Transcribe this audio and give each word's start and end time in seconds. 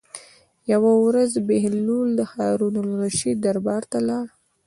یوه 0.71 0.93
ورځ 1.05 1.31
بهلول 1.47 2.09
د 2.15 2.21
هارون 2.33 2.75
الرشید 2.83 3.37
دربار 3.45 3.83
ته 3.91 3.99
لاړ. 4.09 4.25